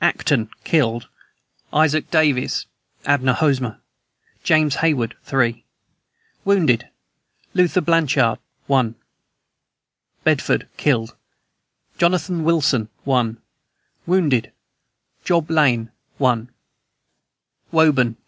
[0.00, 0.48] ACTON.
[0.62, 1.08] Killed:
[1.72, 2.66] Isaac Davis,
[3.04, 3.80] Abner Hosmer,
[4.44, 5.64] James Hayward, 3.
[6.44, 6.88] Wounded:
[7.52, 8.94] Luther Blanchard, 1.
[10.22, 10.68] BEDFORD.
[10.76, 11.16] Killed:
[11.98, 13.38] Jonathan Wilson, 1.
[14.06, 14.52] Wounded:
[15.24, 16.48] Job Lane, 1.
[17.72, 18.16] WOBURN.